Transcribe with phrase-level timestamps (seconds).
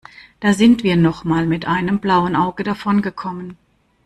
[0.39, 3.55] Da sind wir noch mal mit einem blauen Auge davongekommen.